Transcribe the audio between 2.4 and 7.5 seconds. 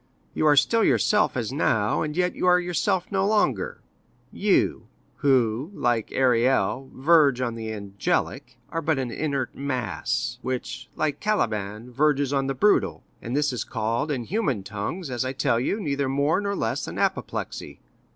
are yourself no longer; you who, like Ariel, verge